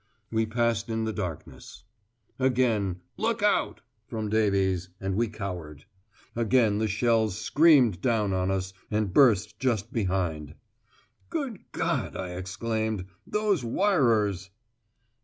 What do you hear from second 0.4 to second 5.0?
passed in the darkness. Again "Look out!" from Davies,